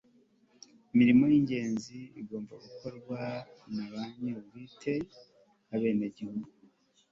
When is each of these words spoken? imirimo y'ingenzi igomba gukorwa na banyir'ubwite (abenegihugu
imirimo 0.93 1.23
y'ingenzi 1.31 1.97
igomba 2.21 2.53
gukorwa 2.65 3.19
na 3.75 3.85
banyir'ubwite 3.91 4.93
(abenegihugu 5.75 6.47